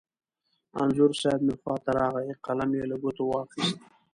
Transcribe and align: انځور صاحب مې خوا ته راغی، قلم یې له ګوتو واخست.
انځور 0.81 1.11
صاحب 1.21 1.41
مې 1.47 1.55
خوا 1.59 1.75
ته 1.83 1.91
راغی، 1.99 2.29
قلم 2.45 2.71
یې 2.77 2.83
له 2.91 2.95
ګوتو 3.03 3.23
واخست. 3.27 3.73